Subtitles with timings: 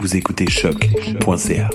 [0.00, 1.68] Vous écoutez choc.ca.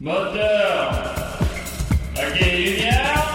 [0.00, 1.04] Moteur.
[2.16, 3.25] Ok, lumière.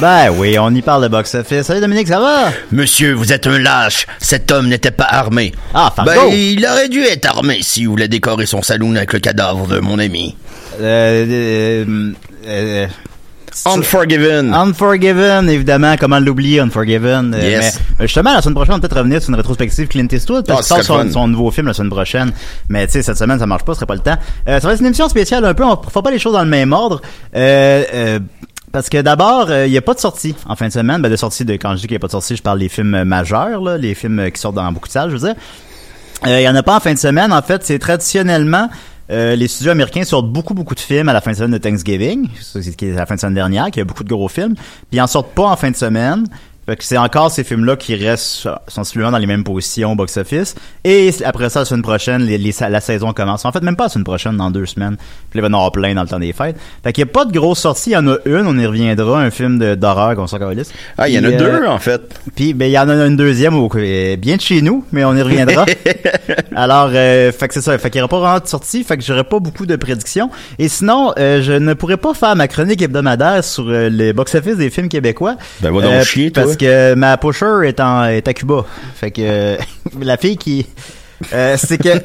[0.00, 1.66] Ben oui, on y parle de box-office.
[1.66, 2.50] Salut Dominique, ça va?
[2.72, 4.06] Monsieur, vous êtes un lâche.
[4.18, 5.52] Cet homme n'était pas armé.
[5.74, 6.10] Ah, Fargo!
[6.10, 9.66] Ben, il aurait dû être armé si vous voulait décorer son saloon avec le cadavre
[9.66, 10.36] de mon ami.
[10.80, 12.12] Euh, euh,
[12.46, 12.86] euh,
[13.66, 14.54] Unforgiven.
[14.54, 15.96] Unforgiven, évidemment.
[16.00, 17.34] Comment l'oublier, Unforgiven?
[17.34, 17.78] Euh, Yes.
[17.98, 20.44] mais, euh, justement, la semaine prochaine, on va peut-être revenir sur une rétrospective Clint Eastwood.
[20.48, 22.32] Ah, Parce ce qu'il sort son, nouveau film la semaine prochaine.
[22.70, 24.16] Mais tu sais, cette semaine, ça marche pas, ce serait pas le temps.
[24.48, 25.64] Euh, ça va être une émission spéciale un peu.
[25.64, 27.02] On fera pas les choses dans le même ordre.
[27.36, 28.18] Euh, euh,
[28.72, 31.02] parce que d'abord, euh, il n'y a pas de sortie en fin de semaine.
[31.02, 32.58] Ben, de sortie de, quand je dis qu'il n'y a pas de sortie, je parle
[32.58, 35.28] des films majeurs, là, les films euh, qui sortent dans beaucoup de salles, je veux
[35.28, 35.34] dire.
[36.26, 37.32] Euh, Il y en a pas en fin de semaine.
[37.32, 38.68] En fait, c'est traditionnellement
[39.12, 42.28] les studios américains sortent beaucoup beaucoup de films à la fin de semaine de Thanksgiving,
[42.40, 44.28] c'est ce qui est la fin de semaine dernière, qu'il y a beaucoup de gros
[44.28, 44.54] films.
[44.54, 46.26] Puis ils en sortent pas en fin de semaine.
[46.70, 50.54] Fait que c'est encore ces films-là qui restent sensiblement dans les mêmes positions au box-office.
[50.84, 53.44] Et après ça, la semaine prochaine, les, les- la saison commence.
[53.44, 54.96] En fait, même pas la semaine prochaine, dans deux semaines.
[55.30, 56.56] Puis là, il va y en avoir plein dans le temps des fêtes.
[56.84, 57.90] Fait qu'il n'y a pas de grosse sortie.
[57.90, 60.70] Il y en a une, on y reviendra, un film d'horreur qu'on calisse.
[60.96, 62.02] Ah, il y en a Puis, euh, deux, en fait.
[62.36, 65.04] puis ben il y en a une deuxième au, euh, bien de chez nous, mais
[65.04, 65.66] on y reviendra.
[66.54, 68.96] Alors euh, fait que c'est ça, fait qu'il n'y aura pas vraiment de sortie, fait
[68.96, 70.30] que j'aurai pas beaucoup de prédictions.
[70.58, 74.56] Et sinon, euh, je ne pourrais pas faire ma chronique hebdomadaire sur euh, les box-office
[74.56, 75.36] des films québécois.
[75.60, 76.44] Ben, va donc Euh, chier, toi.
[76.44, 78.64] Parce que ma pusher est en est à Cuba.
[78.94, 79.56] Fait que euh,
[80.00, 80.66] la fille qui
[81.32, 81.88] euh, c'est que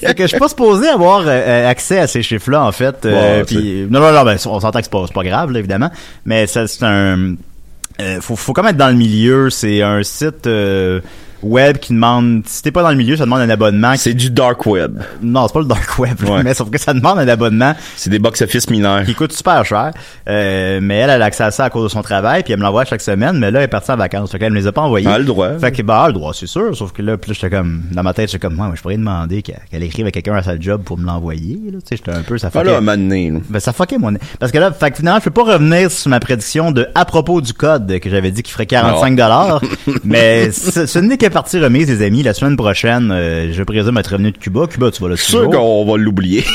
[0.00, 3.04] c'est que je suis pas supposé avoir euh, accès à ces chiffres-là en fait.
[3.04, 3.44] Euh,
[3.90, 5.90] non non non, ben on s'entend que c'est pas c'est pas grave là, évidemment,
[6.24, 7.36] mais ça c'est un
[8.20, 9.50] faut, faut quand même être dans le milieu.
[9.50, 10.46] C'est un site
[11.42, 12.42] web qui demande.
[12.46, 13.94] Si t'es pas dans le milieu, ça demande un abonnement.
[13.96, 15.00] C'est du dark web.
[15.22, 16.42] Non, c'est pas le dark web, Ouais.
[16.42, 19.04] mais sauf que ça demande un abonnement C'est des box-office mineurs.
[19.04, 19.92] qui coûte super cher.
[20.28, 22.58] Euh, mais elle, elle a accès à ça à cause de son travail, puis elle
[22.58, 23.38] me l'envoie chaque semaine.
[23.38, 25.06] Mais là, elle est partie en vacances, fait qu'elle me les a pas envoyés.
[25.08, 25.58] Elle a le droit.
[25.58, 26.76] Fait que bah, elle a le droit, c'est sûr.
[26.76, 29.42] Sauf que là, là, j'étais comme dans ma tête, j'étais comme moi, je pourrais demander
[29.42, 31.58] qu'elle écrive à quelqu'un à sa job pour me l'envoyer.
[31.72, 31.78] là.
[31.80, 32.50] Tu sais, j'étais un peu ça.
[32.54, 33.38] Ah là, à un moment donné, là.
[33.50, 34.14] Ben, ça fuckait mon...
[34.40, 37.04] Parce que là, fait que finalement, je peux pas revenir sur ma prédiction de à
[37.04, 39.60] propos du code que j'avais dit qu'il ferait 45 dollars.
[40.04, 42.22] mais ce, ce n'est que partie remise, les amis.
[42.22, 44.66] La semaine prochaine, euh, je présume être revenu de Cuba.
[44.66, 46.44] Cuba, tu vas le suis sûr qu'on va l'oublier.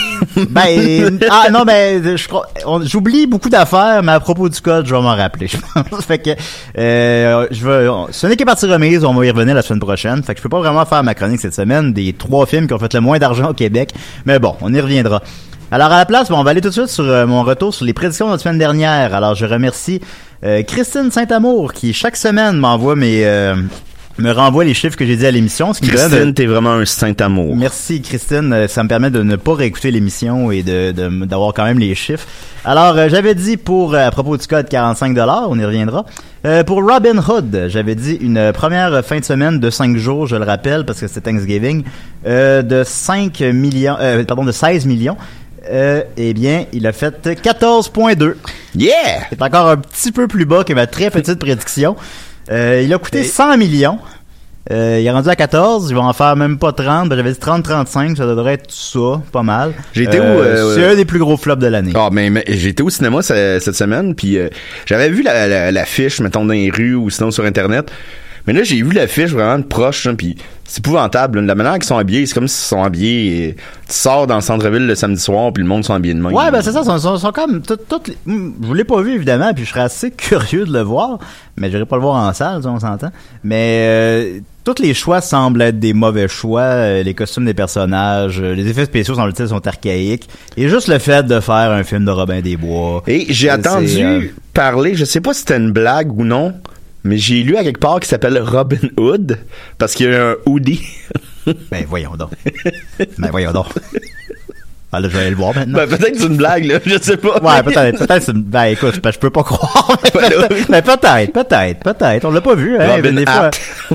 [0.50, 4.86] Ben, ah non, ben, je crois, on- j'oublie beaucoup d'affaires, mais à propos du code,
[4.86, 6.06] je vais m'en rappeler, je pense.
[6.06, 6.30] fait que,
[6.78, 10.24] euh, je veux, ce n'est que partie remise, on va y revenir la semaine prochaine.
[10.24, 12.74] Fait que je peux pas vraiment faire ma chronique cette semaine des trois films qui
[12.74, 13.92] ont fait le moins d'argent au Québec.
[14.26, 15.22] Mais bon, on y reviendra.
[15.74, 17.74] Alors à la place, bon, on va aller tout de suite sur euh, mon retour
[17.74, 19.14] sur les prédictions de la semaine dernière.
[19.16, 20.02] Alors je remercie
[20.44, 23.56] euh, Christine Saint-Amour qui chaque semaine m'envoie mes euh,
[24.18, 25.74] me renvoie les chiffres que j'ai dit à l'émission.
[25.74, 27.56] Ce qui me donne de- Christine, t'es vraiment un saint amour.
[27.56, 31.54] Merci Christine, Euh, ça me permet de ne pas réécouter l'émission et de de- d'avoir
[31.54, 32.26] quand même les chiffres.
[32.66, 35.18] Alors euh, j'avais dit pour euh, à propos du code 45
[35.48, 36.06] on y reviendra.
[36.46, 40.36] Euh, pour Robin Hood, j'avais dit une première fin de semaine de 5 jours, je
[40.36, 41.84] le rappelle parce que c'est Thanksgiving,
[42.26, 45.18] euh, de 5 millions euh, pardon de 16 millions.
[45.72, 48.36] Euh, eh bien, il a fait 14.2.
[48.76, 48.92] Yeah!
[49.30, 51.96] C'est encore un petit peu plus bas que ma très petite prédiction.
[52.52, 54.00] Euh, il a coûté 100 millions.
[54.72, 57.10] Euh, il est rendu à 14, il va en faire même pas 30.
[57.10, 59.74] Ben, J'avais dit 30-35, ça devrait être ça, pas mal.
[59.94, 61.94] J'ai été où, Euh, euh, C'est un des plus gros flops de l'année.
[61.96, 64.50] Ah, mais, mais j'étais au cinéma ce- cette semaine, puis euh,
[64.86, 67.92] j'avais vu la, la, l'affiche, mettons, dans les rues ou sinon sur Internet.
[68.48, 70.36] Mais là, j'ai vu l'affiche vraiment de proche, hein, puis
[70.66, 71.40] c'est épouvantable.
[71.40, 71.46] là.
[71.48, 73.48] La manière qu'ils sont habillés, c'est comme s'ils sont habillés...
[73.50, 73.62] et tu
[73.94, 76.34] sors dans le centre-ville le samedi soir, puis le monde sont habillés de même.
[76.34, 77.78] Ouais, ben c'est ça, ils sont, sont, sont comme tout-
[78.08, 81.20] les- Hmm, Je l'ai pas vu évidemment, puis je serais assez curieux de le voir,
[81.58, 83.12] mais j'irai pas le voir en salle, on s'entend.
[83.44, 88.40] Mais euh, tous les choix semblent être des mauvais choix, euh, les costumes des personnages,
[88.42, 92.06] euh, les effets spéciaux semble-t-il sont archaïques, et juste le fait de faire un film
[92.06, 93.04] de Robin des Bois.
[93.08, 93.58] Et j'ai euh,
[94.06, 94.22] euh,
[94.54, 96.54] parler, je sais pas si c'était une blague ou non,
[97.04, 99.38] mais j'ai lu à quelque part qu'il s'appelle Robin Hood,
[99.78, 100.82] parce qu'il y a un hoodie.
[101.72, 102.32] ben voyons donc.
[103.18, 103.68] ben voyons donc.
[104.94, 105.78] Ah là, je vais aller le voir maintenant.
[105.78, 107.40] Ben, peut-être que c'est une blague, là, je sais pas.
[107.42, 109.98] Ouais, peut-être, peut-être, c'est une- ben écoute, je peux pas croire.
[110.04, 112.26] Mais, peut-être, mais peut-être, peut-être, peut-être.
[112.26, 112.96] On l'a pas vu, hein.
[112.98, 113.52] Robin des fois,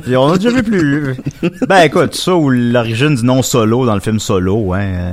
[0.06, 1.17] on a déjà vu plus.
[1.69, 4.81] Ben écoute, ça ou l'origine du nom Solo dans le film Solo, hein.
[4.81, 5.12] euh,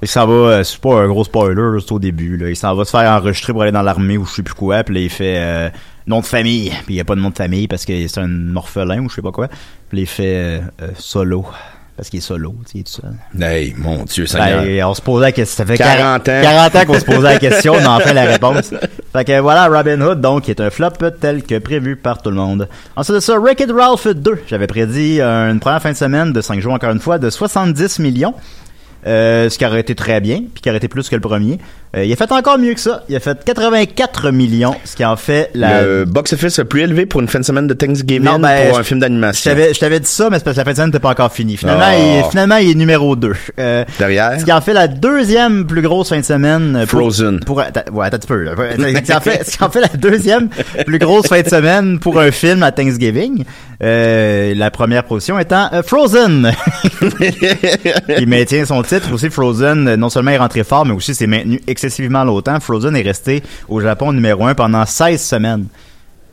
[0.00, 2.48] Il s'en va, euh, c'est pas un gros spoiler, c'est au début, là.
[2.48, 4.82] Il s'en va se faire enregistrer pour aller dans l'armée ou je sais plus quoi,
[4.82, 5.68] puis là, il fait euh,
[6.08, 8.20] nom de famille, puis il y a pas de nom de famille parce que c'est
[8.20, 9.48] un orphelin ou je sais pas quoi.
[9.88, 11.46] Puis il fait euh, euh, Solo.
[11.96, 13.42] Parce qu'il est solo, tu sais, tout seul.
[13.42, 14.62] Hey, mon Dieu, Seigneur.
[14.62, 15.64] Ben, on se posait la question.
[15.64, 16.42] Ça fait 40 40 ans.
[16.42, 18.72] 40 ans qu'on se posait la question, on a enfin la réponse.
[19.12, 20.90] Fait que voilà, Robin Hood, donc, qui est un flop
[21.20, 22.68] tel que prévu par tout le monde.
[22.94, 24.42] Ensuite de ça, Wreck-It Ralph 2.
[24.46, 27.98] J'avais prédit une première fin de semaine de 5 jours, encore une fois, de 70
[27.98, 28.34] millions.
[29.06, 31.58] Euh, ce qui aurait été très bien, puis qui aurait été plus que le premier.
[31.96, 33.02] Euh, il a fait encore mieux que ça.
[33.08, 35.82] Il a fait 84 millions, ce qui en fait la...
[35.82, 38.78] Le box-office le plus élevé pour une fin de semaine de Thanksgiving Non, ben, pour
[38.78, 39.52] un film d'animation.
[39.56, 41.32] je t'avais dit ça, mais c'est parce que la fin de semaine n'était pas encore
[41.32, 41.56] finie.
[41.56, 42.22] Finalement, Oh.
[42.26, 43.32] il, finalement, il est numéro 2.
[43.58, 44.38] Euh, Derrière?
[44.38, 46.76] Ce qui en fait la deuxième plus grosse fin de semaine.
[46.76, 47.40] euh, pour- Frozen.
[47.40, 48.42] Pour, ouais, attends un petit peu.
[48.42, 48.52] là.
[48.76, 50.48] Ce qui en fait, ce qui en fait la deuxième
[50.86, 53.44] plus grosse fin de semaine pour un film à Thanksgiving.
[53.82, 56.52] Euh, la première position étant Frozen.
[58.18, 59.12] il maintient son titre.
[59.12, 62.58] Aussi, Frozen, non seulement est rentré fort, mais aussi s'est maintenu excessivement longtemps.
[62.58, 65.66] Frozen est resté au Japon numéro 1 pendant 16 semaines.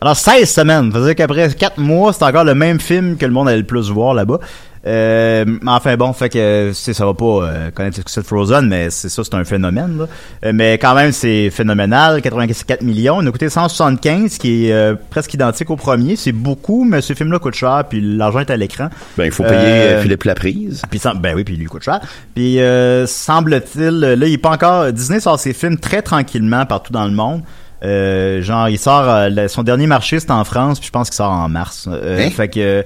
[0.01, 0.91] Alors, 16 semaines.
[0.91, 3.59] Ça veut dire qu'après 4 mois, c'est encore le même film que le monde allait
[3.59, 4.39] le plus voir là-bas.
[4.87, 8.89] Euh, enfin bon, fait que ça va pas euh, connaître le succès de Frozen, mais
[8.91, 9.97] c'est ça, c'est un phénomène.
[9.97, 10.07] Là.
[10.45, 12.21] Euh, mais quand même, c'est phénoménal.
[12.21, 13.21] 84 millions.
[13.21, 16.15] Il a coûté 175, qui est euh, presque identique au premier.
[16.15, 18.89] C'est beaucoup, mais ce film-là coûte cher, puis l'argent est à l'écran.
[19.17, 20.83] Ben, il faut payer Euh, euh, Philippe Laprise.
[20.89, 21.99] puis ben oui, puis lui coûte cher.
[22.35, 24.91] Puis euh, semble-t-il, là, il est pas encore.
[24.93, 27.41] Disney sort ses films très tranquillement partout dans le monde.
[27.83, 31.31] Euh, genre, il sort son dernier marché, c'est en France, puis je pense qu'il sort
[31.31, 31.87] en mars.
[31.91, 32.29] Euh, Hein?
[32.31, 32.83] Fait que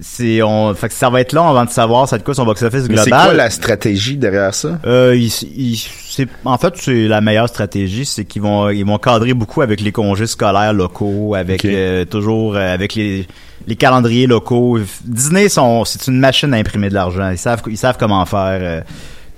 [0.00, 2.44] c'est on, fait que ça va être long avant de savoir ça de quoi son
[2.44, 3.04] box-office Mais global.
[3.04, 4.78] c'est quoi la stratégie derrière ça?
[4.84, 5.26] Euh, il-
[5.56, 5.76] il-
[6.08, 9.80] c'est, en fait, c'est la meilleure stratégie, c'est qu'ils vont, ils vont cadrer beaucoup avec
[9.80, 13.26] les congés scolaires locaux, avec euh, toujours euh, avec les,
[13.66, 14.78] les calendriers locaux.
[15.04, 17.30] Disney, sont, c'est une machine à imprimer de l'argent.
[17.30, 18.58] Ils savent, ils savent comment faire.
[18.60, 18.80] euh.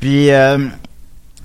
[0.01, 0.59] Puis, euh,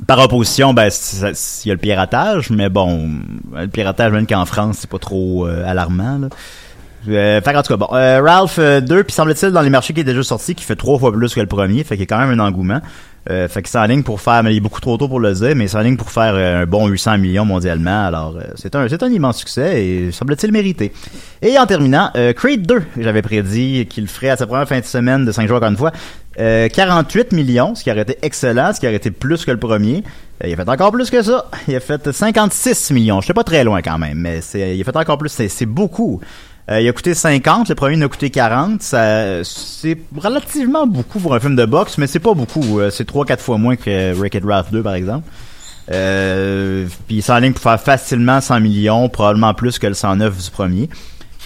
[0.07, 0.89] par opposition, ben,
[1.21, 3.09] il y a le piratage, mais bon,
[3.55, 6.19] le piratage, même qu'en France, c'est pas trop euh, alarmant.
[6.19, 6.27] Là.
[7.09, 10.01] Euh, fait qu'en tout cas, bon, euh, Ralph 2, puis semble-t-il dans les marchés qui
[10.01, 12.17] est déjà sorti, qui fait trois fois plus que le premier, fait qu'il y a
[12.17, 12.81] quand même un engouement.
[13.29, 15.55] Euh, fait qu'il s'enligne pour faire, mais il est beaucoup trop tôt pour le dire,
[15.55, 18.05] mais il s'enligne pour faire euh, un bon 800 millions mondialement.
[18.05, 20.91] Alors, euh, c'est un, c'est un immense succès et semble-t-il mérité.
[21.41, 24.85] Et en terminant, euh, Creed 2, j'avais prédit qu'il ferait à sa première fin de
[24.85, 25.93] semaine de 5 jours encore une fois,
[26.39, 29.59] euh, 48 millions, ce qui aurait été excellent, ce qui aurait été plus que le
[29.59, 30.03] premier.
[30.43, 31.45] Euh, il a fait encore plus que ça.
[31.69, 33.21] Il a fait 56 millions.
[33.21, 35.29] Je sais pas très loin quand même, mais c'est, il a fait encore plus.
[35.29, 36.19] C'est, c'est beaucoup.
[36.71, 38.81] Euh, il a coûté 50, le premier il a coûté 40.
[38.81, 42.79] Ça, c'est relativement beaucoup pour un film de boxe, mais c'est pas beaucoup.
[42.79, 45.27] Euh, c'est 3-4 fois moins que Wreck-It Ralph 2, par exemple.
[45.91, 50.51] Euh, puis il s'enligne pour faire facilement 100 millions, probablement plus que le 109 du
[50.51, 50.89] premier.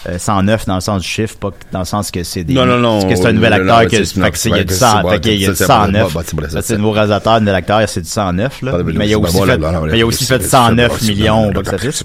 [0.08, 2.54] Euh, 109 dans le sens du chiffre, pas dans le sens que c'est des.
[2.54, 4.58] Non, non, non, que c'est un nouvel acteur que, fait que c'est- il y a
[4.58, 6.12] ouais, du c'est 100, bon, fait qu'il y a du c'est- c'est 109.
[6.14, 8.72] bon, c'est C'est le nouveau réalisateur, un nouvel acteur, c'est du 109, là.
[8.84, 11.50] Mais il a aussi fait, mais il a aussi fait c'est- 109 c'est- millions au
[11.50, 12.04] box-office.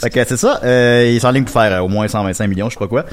[0.00, 2.76] Fait que c'est ça, euh, il s'enligne pour faire euh, au moins 125 millions, je
[2.76, 3.04] crois quoi.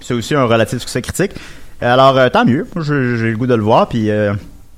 [0.00, 1.32] C'est aussi un relatif succès critique.
[1.80, 2.66] Alors, euh, tant mieux.
[2.76, 3.88] J'ai j'ai le goût de le voir.
[3.88, 4.32] Puis, euh,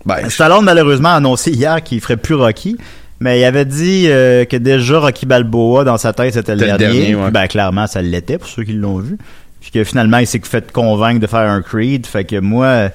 [0.07, 2.77] Ben, Stallone, malheureusement, a annoncé hier qu'il ferait plus Rocky.
[3.23, 6.79] Mais il avait dit euh, que déjà Rocky Balboa, dans sa tête, c'était le dernier.
[6.79, 7.31] dernier, ouais.
[7.31, 9.17] Ben, clairement, ça l'était pour ceux qui l'ont vu.
[9.61, 12.05] Puis que finalement, il s'est fait convaincre de faire un Creed.
[12.05, 12.91] Fait que moi,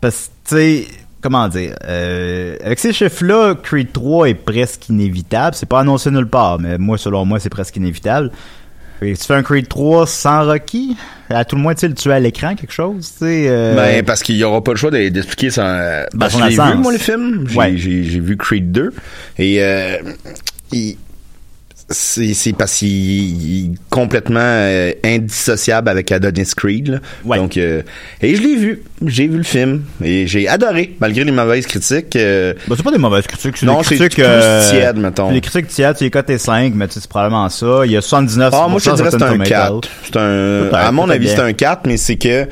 [0.00, 0.86] parce que, tu sais,
[1.20, 5.56] comment dire, euh, avec ces chiffres-là, Creed 3 est presque inévitable.
[5.56, 8.30] C'est pas annoncé nulle part, mais moi, selon moi, c'est presque inévitable.
[9.00, 10.96] Que tu fais un Creed 3 sans Rocky,
[11.30, 13.46] à tout le moins, tu sais, le tuer à l'écran, quelque chose, tu sais.
[13.48, 15.62] euh, Ben, parce qu'il y aura pas le choix d'e- d'expliquer son.
[15.62, 16.72] euh, Ben, parce que absence.
[16.72, 17.44] vu, moi, le film.
[17.48, 17.76] J'ai Ouais.
[17.76, 18.92] j'ai- j'ai vu Creed 2.
[19.38, 19.98] Et, euh,
[20.72, 20.96] il-
[21.90, 27.00] c'est parce qu'il il est complètement euh, indissociable avec Adonis Creed.
[27.24, 27.36] là.
[27.36, 27.82] Donc, euh,
[28.20, 28.82] et je l'ai vu.
[29.06, 29.84] J'ai vu le film.
[30.04, 32.14] Et j'ai adoré, malgré les mauvaises critiques.
[32.16, 34.96] euh, Ben, c'est pas des mauvaises critiques, c'est non, des c'est critiques plus euh, tiède,
[34.96, 35.30] mettons.
[35.30, 37.82] Les critiques tièdes, c'est cotés 5, mais tu sais, c'est probablement ça.
[37.86, 39.66] Il y a 79 Ah, moi, je te dirais que c'est un Rotten 4.
[39.68, 39.88] Tomatoes.
[40.04, 42.46] C'est un, à mon avis, c'est un 4, mais c'est que,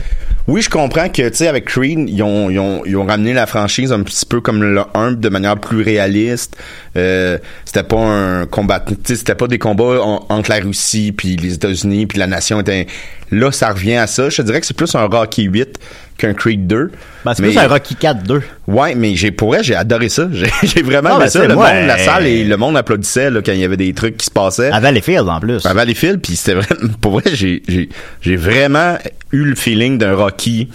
[0.48, 3.32] oui, je comprends que, tu sais, avec Creed, ils ont, ils ont, ils ont ramené
[3.32, 6.56] la franchise un petit peu comme le 1 de manière plus réaliste.
[6.96, 11.12] Euh, c'était pas un combat, tu sais, c'était pas des combats en- entre la Russie
[11.12, 12.86] puis les États-Unis puis la nation était,
[13.30, 14.28] là, ça revient à ça.
[14.28, 15.78] Je te dirais que c'est plus un Rocky 8
[16.18, 16.90] qu'un Creed 2.
[17.24, 18.40] Ben, c'est plus un Rocky 4-2.
[18.66, 20.28] Ouais, mais j'ai, pour vrai, j'ai adoré ça.
[20.62, 21.46] J'ai, vraiment Non, aimé ben, ça.
[21.46, 23.76] Le moi, monde, la euh, salle et le monde applaudissait, là, quand il y avait
[23.76, 24.70] des trucs qui se passaient.
[24.70, 25.64] À Valleyfield, en plus.
[25.66, 28.96] À Valleyfield, puis c'était vraiment, pour vrai, j'ai vraiment
[29.32, 30.68] eu le feeling d'un Rocky,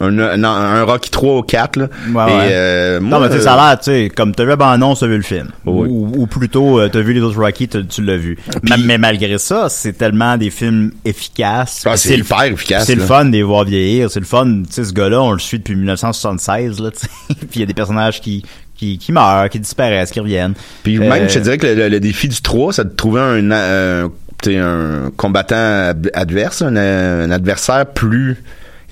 [0.00, 1.88] un, un, un Rocky 3 ou 4, là.
[2.12, 4.34] Ouais, Et, euh, moi, non, mais tu sais, euh, ça a l'air, tu sais, comme
[4.34, 5.48] t'as vu ben non, t'as vu le film.
[5.66, 5.88] Oui.
[5.90, 8.38] Ou, ou plutôt, euh, t'as vu les autres Rocky, tu l'as vu.
[8.62, 11.82] mais, mais malgré ça, c'est tellement des films efficaces.
[11.86, 14.10] Ah, c'est le- hyper efficace, C'est le fun de les voir vieillir.
[14.10, 16.90] C'est le fun, tu sais, ce gars-là, on le suit depuis 1976, là.
[17.28, 18.44] Puis il y a des personnages qui,
[18.76, 20.54] qui, qui meurent, qui disparaissent, qui reviennent.
[20.82, 22.94] Puis même, Euh, je te dirais que le, le- le défi du 3, c'est de
[22.96, 24.08] trouver un,
[24.42, 25.56] sais, un combattant
[25.90, 28.42] ad- adverse, un, un adversaire plus...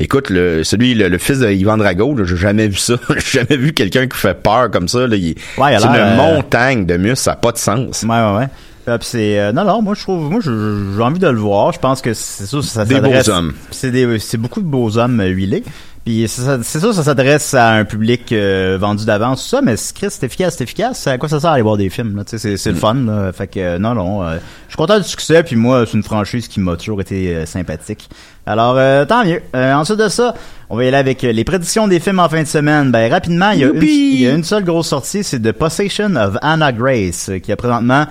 [0.00, 2.94] Écoute, le, celui, le, le fils de Ivan Drago, j'ai jamais vu ça.
[3.16, 5.06] j'ai jamais vu quelqu'un qui fait peur comme ça.
[5.06, 5.16] Là.
[5.16, 8.04] Il, Ouais, c'est une euh, montagne de muscles, ça n'a pas de sens.
[8.04, 8.48] Ouais, ouais, ouais.
[8.88, 11.72] Euh, c'est euh, non non moi je trouve moi j'ai envie de le voir.
[11.72, 13.52] Je pense que c'est ça ça Des s'adresse- beaux hommes.
[13.70, 15.62] c'est des c'est beaucoup de beaux hommes euh, huilés.
[16.04, 20.06] Puis c'est ça ça s'adresse à un public euh, vendu d'avance tout ça mais Chris,
[20.08, 21.06] c'est efficace c'est efficace.
[21.06, 23.30] À quoi ça sert aller voir des films là tu sais c'est le fun là.
[23.32, 24.36] fait que euh, non non euh,
[24.68, 28.08] je suis content du succès puis moi c'est une franchise qui m'a toujours été sympathique.
[28.46, 29.42] Alors euh, tant mieux.
[29.54, 30.34] Euh, ensuite de ça
[30.70, 32.90] on va y aller avec les prédictions des films en fin de semaine.
[32.90, 34.10] Ben rapidement il y a une, Youpi!
[34.14, 37.56] il y a une seule grosse sortie c'est The Possession of Anna Grace qui a
[37.56, 38.06] présentement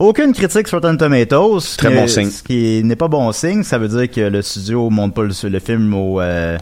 [0.00, 1.60] aucune critique sur Rotten Tomatoes.
[1.76, 2.30] Très ce bon qui- signe.
[2.30, 3.62] Ce qui n'est pas bon signe.
[3.62, 6.20] Ça veut dire que le studio monte pas le, le film au...
[6.20, 6.58] euh,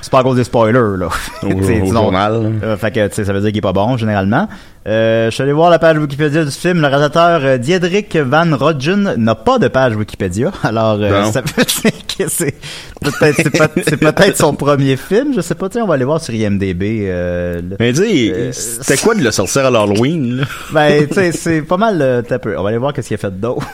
[0.00, 1.08] c'est pas à cause des spoilers, là.
[1.42, 2.52] Au- au journal.
[2.62, 4.48] euh, fait que, tu sais, ça veut dire qu'il est pas bon, généralement.
[4.86, 6.80] Euh, je suis allé voir la page Wikipédia du film.
[6.80, 10.52] Le réalisateur euh, Diedrich Van Rodgen n'a pas de page Wikipédia.
[10.62, 12.54] Alors, euh, ça veut dire que c'est
[13.02, 15.32] peut-être c'est peut- c'est peut-être son premier film.
[15.34, 17.06] Je sais pas, tiens, on va aller voir sur IMDB.
[17.08, 20.46] Euh, le- Mais dis, c'était quoi de le sortir à l'Halloween?
[20.72, 22.56] ben, tu sais, c'est pas mal t'as peu.
[22.56, 23.66] On va aller voir qu'est-ce qu'il a fait d'autre.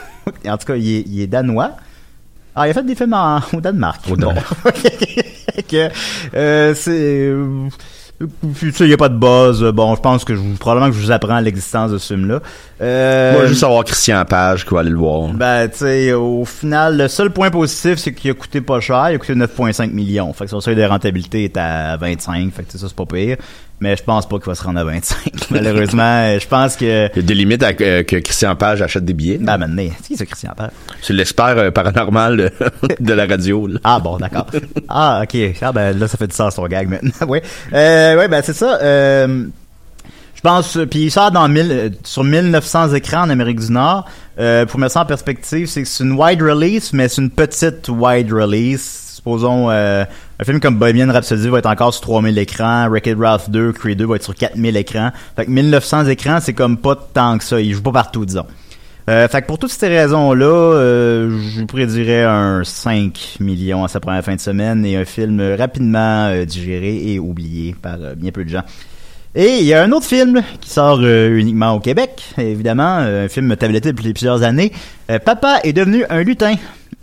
[0.47, 1.71] en tout cas, il est, il est danois.
[2.55, 4.01] Ah, il a fait des films en- au Danemark.
[4.09, 4.27] Au Bon.
[4.27, 4.53] Danemark.
[5.69, 5.89] que,
[6.35, 6.91] euh, c'est...
[6.91, 7.67] euh,
[8.59, 9.63] tu sais, il n'y a pas de buzz.
[9.73, 12.39] Bon, je pense que je, vous- probablement que je vous apprends l'existence de ce film-là.
[12.81, 15.29] Euh, Moi, juste savoir Christian Page qui va aller le voir.
[15.33, 19.09] ben, tu sais, au final, le seul point positif, c'est qu'il a coûté pas cher.
[19.09, 20.31] Il a coûté 9,5 millions.
[20.33, 22.51] Fait que son seuil de rentabilité est à 25.
[22.53, 23.37] Fait que tu sais, ça, c'est pas pire.
[23.83, 25.17] Mais je pense pas qu'il va se rendre à 25.
[25.51, 27.09] Malheureusement, je pense que...
[27.13, 29.37] Il y a des limites à euh, que Christian Page achète des billets.
[29.39, 30.69] Ben, maintenant, c'est qui ça, Christian Père?
[31.01, 32.51] C'est l'expert euh, paranormal de,
[33.01, 33.67] de la radio.
[33.67, 33.79] là.
[33.83, 34.47] Ah bon, d'accord.
[34.87, 35.37] ah ok.
[35.61, 37.11] Ah ben là ça fait du sens ton gag maintenant.
[37.27, 37.39] oui.
[37.73, 38.79] Euh, ouais ben c'est ça.
[38.81, 39.47] Euh,
[40.35, 40.77] je pense.
[40.77, 44.05] euh, Puis il sort dans 1000, euh, sur 1900 écrans en Amérique du Nord.
[44.39, 47.29] Euh, pour mettre ça en perspective, c'est que c'est une wide release, mais c'est une
[47.31, 49.01] petite wide release.
[49.15, 50.05] Supposons euh,
[50.43, 53.97] un film comme Bohemian Rhapsody va être encore sur 3000 écrans, Wreck-It Ralph 2, Creed
[53.97, 55.11] 2 va être sur 4000 écrans.
[55.37, 57.61] Fait que 1900 écrans, c'est comme pas tant que ça.
[57.61, 58.45] Il joue pas partout, disons.
[59.09, 64.01] Euh, fait que pour toutes ces raisons-là, euh, je prédirais un 5 millions à sa
[64.01, 68.43] première fin de semaine et un film rapidement euh, digéré et oublié par bien peu
[68.43, 68.63] de gens.
[69.35, 73.55] Et il y a un autre film qui sort uniquement au Québec, évidemment, un film
[73.55, 74.73] tabletté depuis plusieurs années.
[75.23, 76.55] Papa est devenu un lutin.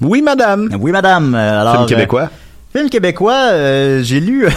[0.02, 0.68] Oui, madame.
[0.78, 1.34] Oui, madame.
[1.34, 2.28] Alors, Film québécois.
[2.74, 4.46] Euh, film québécois, euh, j'ai lu...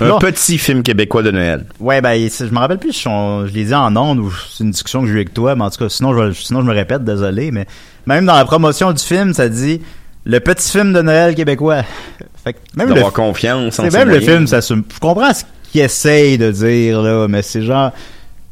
[0.00, 0.18] Un Non.
[0.18, 1.66] petit film québécois de Noël.
[1.78, 4.64] Ouais, ben, je me rappelle plus, si on- je l'ai dit en ondes ou c'est
[4.64, 6.66] une discussion que j'ai eu avec toi, mais en tout cas, sinon je, sinon je
[6.66, 7.66] me répète, désolé, mais
[8.06, 9.82] même dans la promotion du film, ça dit
[10.24, 11.82] le petit film de Noël québécois.
[12.44, 15.42] Fait que même D'avoir confiance en c'est même le film, ça se, je comprends ce
[15.70, 17.92] qu'il essaye de dire, là, mais c'est genre,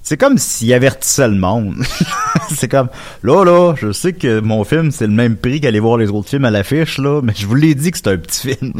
[0.02, 1.76] c'est comme s'il avertissait le monde.
[2.54, 2.88] c'est comme,
[3.22, 6.28] là, là, je sais que mon film, c'est le même prix qu'aller voir les autres
[6.28, 8.72] films à l'affiche, là, mais je vous l'ai dit que c'est un petit film.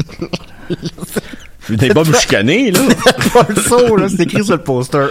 [1.69, 2.81] Des pas me chicaner, là.
[3.33, 5.07] pas le saut, là, c'est écrit sur le poster.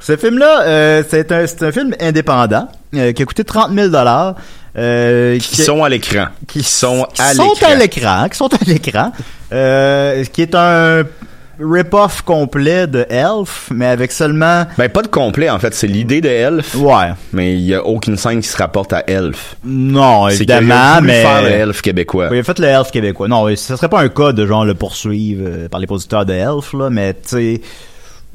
[0.00, 3.88] Ce film-là, euh, c'est un, c'est un film indépendant euh, qui a coûté 30 000
[3.88, 4.34] dollars.
[4.76, 6.26] Euh, Qui sont à l'écran.
[6.46, 7.72] qui sont à sont l'écran.
[7.72, 9.12] à l'écran, qui sont à l'écran,
[9.50, 11.04] euh, qui est un
[11.60, 15.74] rip-off complet de Elf, mais avec seulement Ben, pas de complet, en fait.
[15.74, 16.74] C'est l'idée de Elf.
[16.76, 19.56] ouais, Mais il y a aucune scène qui se rapporte à Elf.
[19.64, 22.28] non évidemment, mais faire le Elf québécois.
[22.30, 23.28] Oui, il a fait le Elf québécois.
[23.28, 26.32] Non, ce serait pas un cas de genre le poursuivre euh, par les producteurs de
[26.32, 27.60] Elf, là, mais tu sais,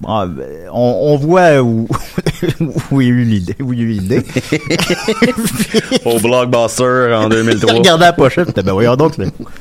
[0.08, 0.30] on,
[0.72, 1.88] on voit où,
[2.92, 3.56] où il y a eu l'idée.
[3.62, 4.24] Où il y a eu l'idée.
[6.06, 7.74] Au Blockbuster en 2003.
[7.74, 9.14] Regardez la pochette, ben voyons donc,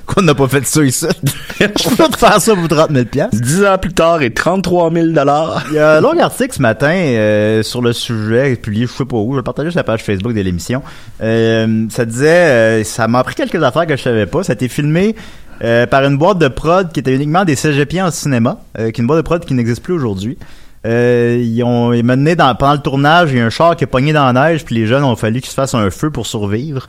[0.06, 1.06] qu'on n'a pas fait ça ici.
[1.60, 3.40] On peut te faire ça pour 30 000 piastres.
[3.40, 5.64] 10 ans plus tard et 33 000 dollars.
[5.70, 9.04] Il y a un long article ce matin euh, sur le sujet, publié je sais
[9.04, 10.82] pas où, je le partageais sur la page Facebook de l'émission.
[11.22, 14.42] Euh, ça disait, euh, ça m'a appris quelques affaires que je savais pas.
[14.42, 15.14] Ça a été filmé
[15.62, 19.00] euh, par une boîte de prod qui était uniquement des cégepiens en cinéma, euh, qui
[19.00, 20.38] est une boîte de prod qui n'existe plus aujourd'hui.
[20.84, 22.02] Euh, ils ont ils
[22.36, 24.64] dans pendant le tournage, il y a un char qui est pogné dans la neige,
[24.64, 26.88] puis les jeunes ont fallu qu'ils se fassent un feu pour survivre.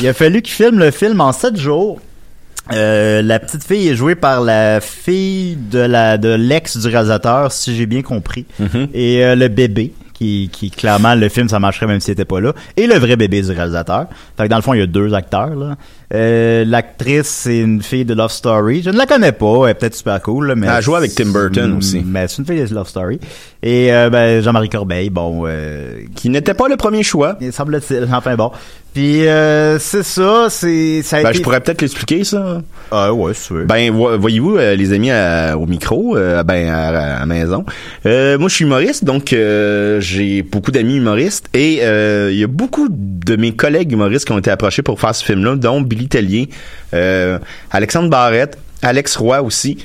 [0.00, 2.00] Il a fallu qu'ils filment le film en sept jours.
[2.72, 7.52] Euh, la petite fille est jouée par la fille de la de l'ex du réalisateur,
[7.52, 8.46] si j'ai bien compris,
[8.94, 9.92] et euh, le bébé.
[10.14, 13.16] Qui, qui clairement le film ça marcherait même s'il était pas là et le vrai
[13.16, 14.06] bébé du réalisateur
[14.36, 15.74] fait que dans le fond il y a deux acteurs là
[16.12, 19.74] euh, l'actrice c'est une fille de Love Story je ne la connais pas elle est
[19.74, 22.02] peut-être super cool là, mais Elle a joué avec Tim Burton Mm, aussi.
[22.04, 23.18] mais c'est une fille de Love Story
[23.62, 27.36] et euh, ben, Jean-Marie Corbeil bon euh, Qui n'était pas le premier choix.
[27.40, 28.50] il semble-t-il enfin bon
[28.92, 29.22] puis
[29.80, 32.62] c'est ça c'est ça a Ben, été je pourrais peut-être l'expliquer, ça.
[32.92, 37.26] ah ouais c'est sûr Ben, vo- voyez-vous, les amis à- au micro, ben, à, la
[37.26, 37.64] maison.
[38.04, 39.34] Moi, je suis humoriste, donc
[39.98, 41.78] j'ai beaucoup d'amis humoristes et
[42.30, 45.24] il y a beaucoup de mes collègues humoristes qui ont été approchés pour faire ce
[45.24, 46.03] film-là, dont Billy
[46.94, 47.38] Euh,
[47.70, 49.78] Alexandre Barrette, Alex Roy aussi.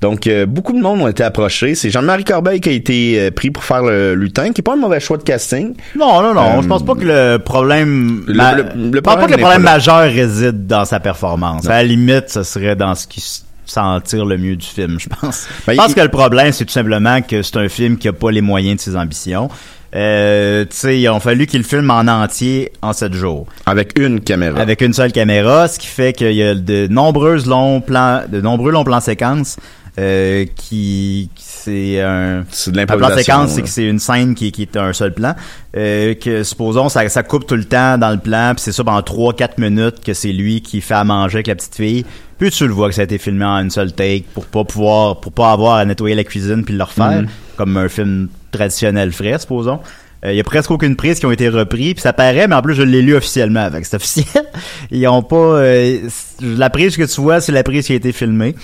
[0.00, 1.74] Donc, euh, beaucoup de monde ont été approchés.
[1.74, 4.74] C'est Jean-Marie Corbeil qui a été euh, pris pour faire le lutin, qui est pas
[4.74, 5.74] un mauvais choix de casting.
[5.98, 6.58] Non, non, non.
[6.58, 8.22] Euh, je pense pas que le problème.
[8.28, 11.66] le- ma- le- le pas que le n'est problème majeur réside dans sa performance.
[11.66, 15.00] À la limite, ce serait dans ce qui s- s'en tire le mieux du film,
[15.00, 15.48] je pense.
[15.66, 18.06] Ben, je pense il- que le problème, c'est tout simplement que c'est un film qui
[18.06, 19.48] a pas les moyens de ses ambitions.
[19.94, 23.46] Euh, tu sais, il a fallu qu'il filme en entier en sept jours.
[23.66, 24.60] Avec une caméra.
[24.60, 28.40] Avec une seule caméra, ce qui fait qu'il y a de nombreuses longs plans, de
[28.40, 29.56] nombreux longs plans séquences,
[29.98, 34.52] euh, qui, qui- c'est un, C'est de plan séquence, c'est que c'est une scène qui,
[34.52, 35.34] qui est un seul plan.
[35.76, 38.84] Euh, que supposons ça, ça coupe tout le temps dans le plan, puis c'est ça
[38.84, 42.04] pendant 3-4 minutes que c'est lui qui fait à manger avec la petite fille.
[42.38, 44.62] Puis tu le vois que ça a été filmé en une seule take pour pas
[44.64, 47.28] pouvoir pour pas avoir à nettoyer la cuisine puis le refaire Mhm.
[47.56, 49.80] comme un film traditionnel frais, supposons.
[50.24, 52.54] Euh, Il y a presque aucune prise qui ont été repris, puis ça paraît, mais
[52.54, 54.44] en plus je l'ai lu officiellement avec c'est officiel.
[54.90, 56.08] Ils ont pas euh,
[56.40, 58.54] la prise que tu vois, c'est la prise qui a été filmée.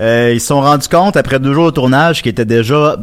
[0.00, 2.96] Euh, ils se sont rendus compte après deux jours de tournage qu'ils étaient déjà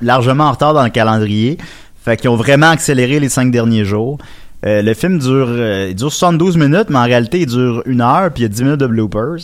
[0.00, 1.58] largement en retard dans le calendrier.
[2.02, 4.18] Fait qu'ils ont vraiment accéléré les cinq derniers jours.
[4.66, 8.00] Euh, le film dure, euh, il dure 72 minutes, mais en réalité, il dure une
[8.00, 9.38] heure, puis il y a 10 minutes de bloopers.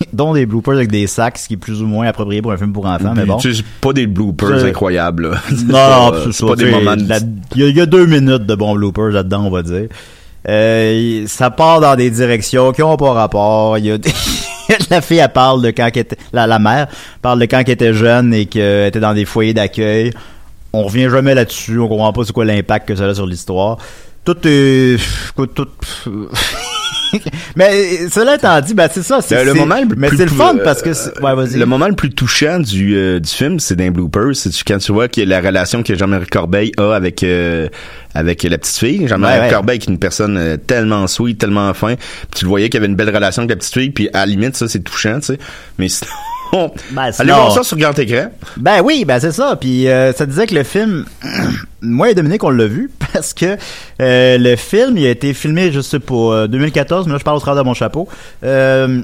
[0.12, 2.56] dont des bloopers avec des sacs, ce qui est plus ou moins approprié pour un
[2.56, 3.38] film pour enfants, mais bon.
[3.38, 5.30] C'est pas des bloopers incroyables.
[5.66, 6.94] Non, non, c'est c'est pas des moments
[7.54, 9.88] Il y, a- deux minutes de bons bloopers là-dedans, on va dire.
[10.48, 13.76] Euh, ça part dans des directions qui ont pas rapport.
[13.78, 14.10] Il y a des-
[14.90, 16.86] la fille, elle parle de quand qu'elle était, la, la mère
[17.20, 20.12] parle de quand qu'elle était jeune et qu'elle était dans des foyers d'accueil.
[20.72, 21.78] On revient jamais là-dessus.
[21.78, 23.76] On comprend pas c'est quoi l'impact que ça a sur l'histoire.
[24.24, 24.96] Tout est,
[25.54, 25.68] tout,
[27.56, 29.20] mais cela étant dit, ben c'est ça.
[29.20, 31.58] C'est Le, le moment le mais c'est le fun euh, parce que c'est- ouais, vas-y.
[31.58, 34.92] le moment le plus touchant du euh, du film, c'est d'un blooper, c'est quand tu
[34.92, 37.68] vois que la relation que Jean-Marie Corbeil a avec euh,
[38.14, 39.50] avec la petite fille, Jean-Marie Ouais, ouais.
[39.50, 42.78] Corbeil qui est une personne euh, tellement sweet, tellement fin, puis tu le voyais qu'il
[42.80, 44.80] y avait une belle relation avec la petite fille, puis à la limite ça c'est
[44.80, 45.38] touchant, tu sais.
[45.78, 46.10] Mais sinon
[46.92, 48.30] Ben, Allez voir ça sur grand écran.
[48.56, 49.56] Ben oui, ben c'est ça.
[49.56, 51.04] Puis euh, ça disait que le film,
[51.80, 53.56] moi et Dominique on l'a vu parce que
[54.00, 57.24] euh, le film il a été filmé, je sais pas, euh, 2014, mais là je
[57.24, 58.08] parle au travers de mon chapeau.
[58.44, 59.02] Euh,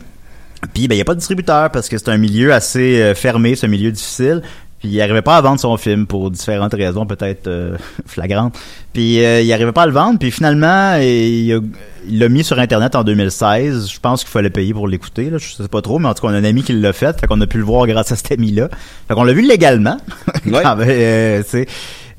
[0.74, 3.14] puis ben il y a pas de distributeur parce que c'est un milieu assez euh,
[3.14, 4.42] fermé, c'est un milieu difficile.
[4.86, 8.56] Puis il arrivait pas à vendre son film pour différentes raisons, peut-être euh, flagrantes.
[8.92, 10.18] Puis euh, il arrivait pas à le vendre.
[10.18, 11.60] Puis finalement, il
[12.08, 13.90] l'a mis sur Internet en 2016.
[13.90, 15.32] Je pense qu'il fallait payer pour l'écouter.
[15.36, 17.18] Je sais pas trop, mais en tout cas, on a un ami qui l'a fait.
[17.20, 18.68] Fait qu'on a pu le voir grâce à cet ami-là.
[19.08, 19.96] Fait qu'on l'a vu légalement.
[20.46, 20.62] Ouais.
[20.64, 21.42] Euh.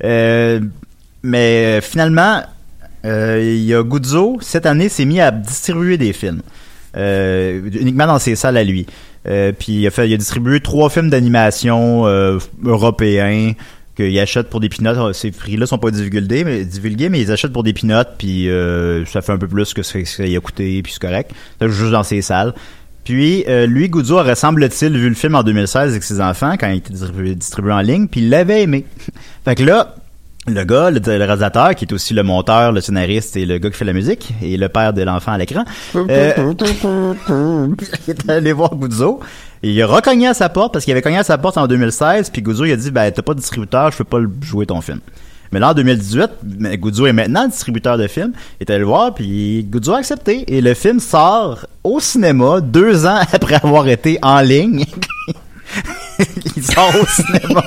[0.04, 0.60] Euh,
[1.22, 2.42] mais finalement,
[3.06, 6.42] euh, il y a Guzzo, cette année, s'est mis à distribuer des films.
[6.96, 8.86] Euh, uniquement dans ses salles à lui.
[9.26, 13.52] Euh, puis il a distribué trois films d'animation euh, européens
[13.96, 15.14] qu'ils achètent pour des pinottes.
[15.14, 19.04] Ces prix-là sont pas divulgués, mais divulgués, mais ils achètent pour des pinottes, puis euh,
[19.06, 21.32] ça fait un peu plus que ce y a coûté, puis c'est correct.
[21.60, 22.54] C'est juste dans ses salles.
[23.04, 26.76] Puis lui, Guzzo aurait semble-t-il vu le film en 2016 avec ses enfants quand il
[26.76, 28.84] était distribué, distribué en ligne, puis il l'avait aimé.
[29.44, 29.94] fait que là,
[30.48, 33.76] le gars, le, réalisateur, qui est aussi le monteur, le scénariste et le gars qui
[33.76, 35.64] fait la musique, et le père de l'enfant à l'écran,
[35.96, 36.32] euh,
[38.06, 39.20] il est allé voir Guzzo.
[39.62, 42.30] Il a recogné à sa porte parce qu'il avait cogné à sa porte en 2016,
[42.30, 44.80] puis Guzzo il a dit ben t'as pas de distributeur, je peux pas jouer ton
[44.80, 45.00] film.
[45.50, 48.86] Mais là en 2018, mais Guzzo est maintenant distributeur de films, il est allé le
[48.86, 53.88] voir puis Guzzo a accepté et le film sort au cinéma deux ans après avoir
[53.88, 54.84] été en ligne.
[56.56, 57.62] Il sort au cinéma.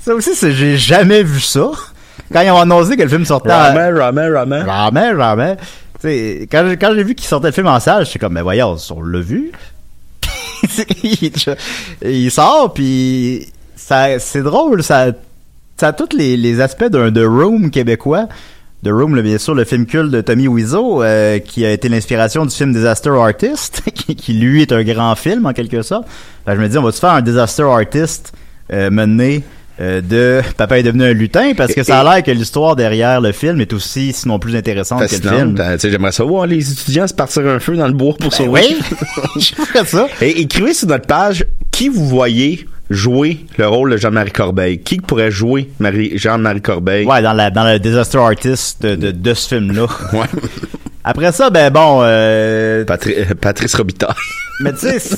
[0.00, 1.70] ça aussi, c'est- j'ai jamais vu ça.
[2.32, 4.64] Quand ils ont annoncé que le film sortait Ramen, ramen, ramen.
[4.66, 5.56] Jamais, jamais.
[5.56, 8.34] Tu sais, quand j'ai, quand j'ai vu qu'il sortait le film en salle, j'étais comme,
[8.34, 9.52] mais voyons, on l'a vu.
[11.02, 11.32] il,
[12.02, 15.06] il sort, puis ça, c'est drôle, ça,
[15.76, 18.28] ça a tous les, les aspects d'un The Room québécois.
[18.82, 21.88] The Room, là, bien sûr, le film culte de Tommy Wiseau, euh, qui a été
[21.90, 26.06] l'inspiration du film Disaster Artist, qui, qui, lui est un grand film en quelque sorte.
[26.46, 28.32] Que je me dis, on va se faire un Disaster Artist
[28.72, 29.42] euh, mené
[29.80, 33.20] euh, de Papa est devenu un lutin, parce que ça a l'air que l'histoire derrière
[33.20, 35.56] le film est aussi, sinon plus intéressante que le film.
[35.78, 38.36] Sais, J'aimerais ça voir les étudiants se partir un feu dans le bois pour Ben
[38.36, 38.76] sauver.
[38.78, 38.80] oui,
[39.40, 40.06] je ferais ça.
[40.20, 44.80] Et écrivez sur notre page qui vous voyez jouer le rôle de Jean-Marie Corbeil.
[44.80, 47.06] Qui pourrait jouer Marie- Jean-Marie Corbeil?
[47.06, 49.86] Ouais, dans, la, dans le Disaster Artist de, de, de ce film-là.
[50.12, 50.26] Ouais.
[51.02, 54.10] Après ça, ben bon, euh, Patri- euh, Patrice Robitaille.
[54.60, 55.16] mais tu sais,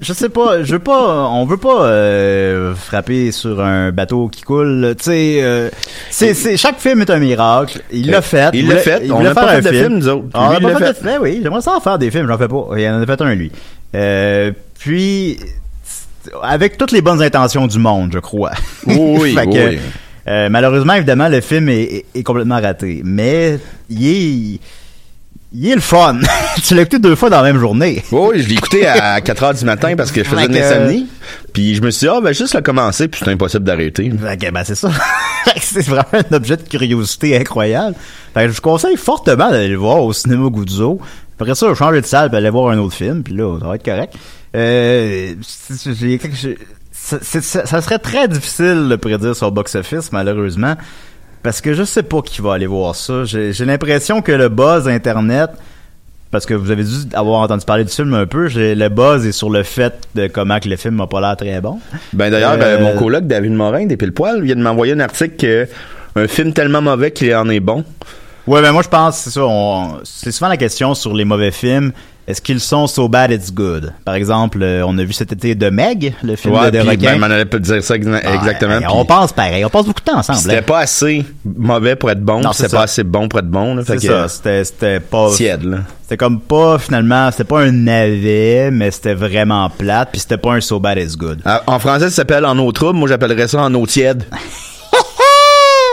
[0.00, 4.40] je sais pas, je veux pas, on veut pas euh, frapper sur un bateau qui
[4.40, 4.94] coule.
[4.96, 5.68] Tu sais, euh,
[6.10, 7.82] c'est, chaque film est un miracle.
[7.92, 8.48] Il l'a fait.
[8.54, 9.02] Il l'a fait.
[9.10, 10.24] On voulait n'a pas faire fait un de film, nous autres.
[10.32, 11.40] Ah, on Lui, a il pas fait de film, oui.
[11.42, 12.66] J'aimerais ça en faire des films, j'en fais pas.
[12.78, 13.52] Il en a fait un, lui.
[13.94, 15.38] Euh, puis,
[16.42, 18.52] avec toutes les bonnes intentions du monde, je crois.
[18.86, 19.78] Oui, Fait que, oui.
[20.28, 23.00] euh, malheureusement, évidemment, le film est, est- est complètement raté.
[23.04, 24.60] Mais il est,
[25.52, 26.18] il est le fun.
[26.64, 28.02] tu l'as écouté deux fois dans la même journée.
[28.12, 31.06] Oui, je l'ai écouté à 4 heures du matin parce que je faisais de l'insomnie.
[31.52, 34.08] Puis je me suis dit, ah, ben juste le commencer, puis c'est impossible d'arrêter.
[34.10, 34.90] Que, ben, c'est ça.
[35.60, 37.96] c'est vraiment un objet de curiosité incroyable.
[38.34, 41.00] Fait que je vous conseille fortement d'aller le voir au cinéma Guzzo.
[41.40, 43.74] Après ça, changer de salle puis aller voir un autre film, puis là, ça va
[43.76, 44.14] être correct.
[44.54, 45.34] Euh,
[45.86, 46.36] j'ai quelque
[46.92, 50.74] ça, serait très difficile de prédire sur le box-office, malheureusement,
[51.42, 53.24] parce que je sais pas qui va aller voir ça.
[53.24, 55.50] J'ai l'impression que le buzz Internet,
[56.30, 59.26] parce que vous avez dû avoir entendu parler du film un peu, j'ai- le buzz
[59.26, 61.78] est sur le fait de comment que le film n'a pas l'air très bon.
[62.12, 65.00] Ben d'ailleurs, Euh, euh, mon coloc David Morin des Pile Poil vient de m'envoyer un
[65.00, 65.68] article que
[66.16, 67.84] un film tellement mauvais qu'il en est bon.
[68.50, 69.42] Ouais, ben moi je pense c'est ça.
[69.44, 71.92] on- C'est souvent la question sur les mauvais films.
[72.26, 73.92] Est-ce qu'ils sont so bad it's good?
[74.04, 76.88] Par exemple, euh, on a vu cet été de Meg, le film Ouais, de, de
[76.88, 77.12] requin.
[77.12, 78.76] ben, m'en allait dire ça Ah, exactement.
[78.78, 80.38] puis- on pense pareil, on passe beaucoup de temps ensemble.
[80.38, 80.62] C'était hein.
[80.64, 83.82] pas assez mauvais pour être bon, c'était pas assez bon pour être bon.
[83.86, 85.78] C'est ça, c'était pas tiède, là.
[86.02, 90.54] c'était comme pas finalement, c'était pas un navet, mais c'était vraiment plate, puis c'était pas
[90.54, 91.40] un so bad it's good.
[91.44, 92.98] Ah, En français, ça s'appelle en eau trouble.
[92.98, 94.24] Moi, j'appellerais ça en eau tiède.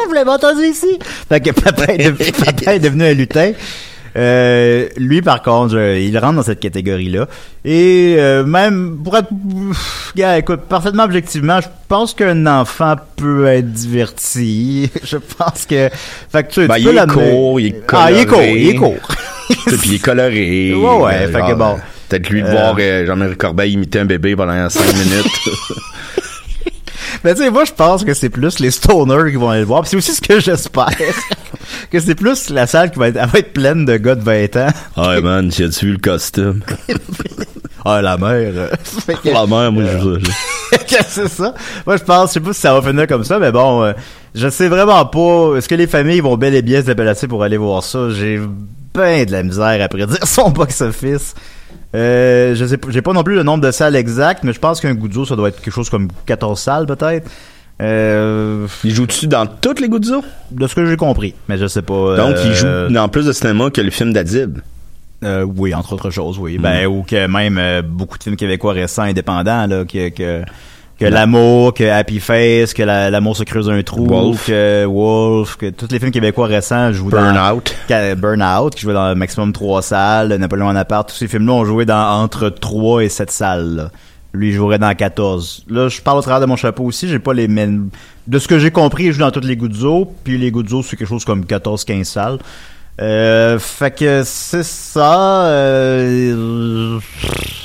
[0.07, 0.97] vous l'avez entendu ici.
[1.29, 3.51] Fait que papa est, devenu, papa est devenu un lutin.
[4.15, 7.27] Euh, lui, par contre, il rentre dans cette catégorie-là.
[7.63, 9.27] Et euh, même, pour être...
[9.29, 14.89] pff, Gars, écoute, parfaitement objectivement, je pense qu'un enfant peut être diverti.
[15.03, 15.89] je pense que...
[16.31, 18.37] Fait que tu, tu Ben, il peux est court, il est Ah, il est court,
[18.37, 18.59] coloré.
[18.59, 19.07] il est court.
[19.67, 20.73] Puis il est coloré.
[20.73, 21.77] Ouais, ouais, Euh, fait que bon.
[22.09, 25.25] Peut-être lui de Euh, voir euh, Jean-Marie Corbeil imiter un bébé pendant 5 minutes.
[27.23, 29.65] Mais tu sais, moi, je pense que c'est plus les stoners qui vont aller le
[29.67, 29.85] voir.
[29.87, 30.89] C'est aussi ce que j'espère.
[31.91, 34.23] que c'est plus la salle qui va être, elle va être pleine de gars de
[34.23, 34.67] 20 ans.
[34.97, 36.61] Hey man, tu as-tu vu le costume?
[37.89, 38.51] Ah, la mère.
[38.53, 38.67] euh,
[39.23, 40.17] que- La mère, moi, je
[40.77, 41.53] que c'est ça?
[41.85, 43.93] Moi, je pense, je sais pas si ça va finir comme ça, mais bon, euh,
[44.35, 45.55] je sais vraiment pas.
[45.55, 48.09] Est-ce que les familles vont bel et bien se déplacer pour aller voir ça?
[48.09, 48.41] J'ai
[48.93, 51.33] ben de la misère à prédire son box-office.
[51.95, 54.59] Euh, je sais pas, j'ai pas non plus le nombre de salles exact, mais je
[54.59, 57.29] pense qu'un Guzzo, ça doit être quelque chose comme 14 salles, peut-être.
[57.81, 60.23] Euh, Il joue-tu dans toutes les Goudzo?
[60.51, 62.15] de ce que j'ai compris, mais je sais pas.
[62.17, 64.59] Donc, il joue euh, dans plus de cinéma que le film d'Adib.
[65.23, 66.41] euh, oui, entre autres choses, Mm.
[66.41, 66.57] oui.
[66.57, 70.41] Ben, ou que même beaucoup de films québécois récents, indépendants, là, que, que,
[70.99, 74.47] que l'amour, que Happy Face, que la- l'amour se creuse un trou, Wolf.
[74.47, 77.75] que Wolf, que tous les films québécois récents jouent dans Burnout.
[77.87, 81.85] Ca- Burnout, qui jouait dans maximum trois salles, Napoléon Bonaparte, tous ces films-là ont joué
[81.85, 83.75] dans entre 3 et 7 salles.
[83.75, 83.91] là.
[84.33, 85.63] Lui, il jouerait dans 14.
[85.69, 87.89] Là, je parle au travers de mon chapeau aussi, j'ai pas les mêmes...
[88.27, 90.97] De ce que j'ai compris, il joue dans toutes les Guzzo, puis les Guzzo, c'est
[90.97, 92.37] quelque chose comme 14-15 salles.
[92.99, 95.45] Euh, fait que c'est ça.
[95.47, 96.99] euh,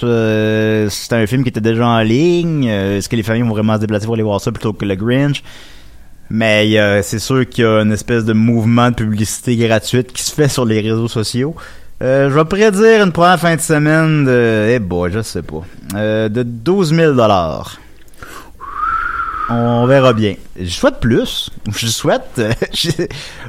[0.02, 2.68] euh, c'est un film qui était déjà en ligne.
[2.68, 4.84] Euh, Est-ce que les familles vont vraiment se déplacer pour aller voir ça plutôt que
[4.84, 5.42] le Grinch?
[6.28, 10.22] Mais a- c'est sûr qu'il y a une espèce de mouvement de publicité gratuite qui
[10.22, 11.54] se fait sur les réseaux sociaux.
[12.02, 14.68] Euh, je vais prédire une première fin de semaine de...
[14.74, 15.62] Eh boy, je sais pas.
[15.94, 17.12] Euh, de 12 000
[19.54, 20.34] On verra bien.
[20.58, 21.50] Je souhaite plus.
[21.76, 22.22] Je souhaite...
[22.38, 22.90] euh, je-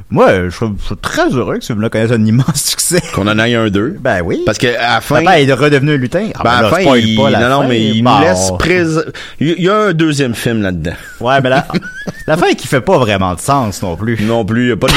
[0.10, 3.02] Moi, je suis je suis très heureux que ce film-là connaisse un immense succès.
[3.14, 3.98] Qu'on en aille un deux.
[4.00, 4.42] Ben oui.
[4.46, 5.24] Parce que à la fin.
[5.24, 6.30] Papa est redevenu un lutin.
[6.36, 8.04] Ah, Ben, à ben la là, fin, spoil il, pas la non, non, mais il
[8.04, 8.16] Bon.
[8.16, 8.52] nous laisse
[9.40, 10.94] Il il y a un deuxième film là-dedans.
[11.20, 11.66] Ouais, mais la,
[12.28, 14.18] la fin qui fait pas vraiment de sens non plus.
[14.22, 14.94] Non plus, il y a pas de,